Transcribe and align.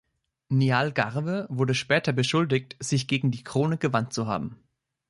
Niall 0.49 0.93
Garve 0.93 1.45
wurde 1.51 1.75
später 1.75 2.11
beschuldigt, 2.11 2.75
sich 2.79 3.07
gegen 3.07 3.29
die 3.29 3.43
Krone 3.43 3.77
gewandt 3.77 4.13
zu 4.13 4.25
haben. 4.25 4.57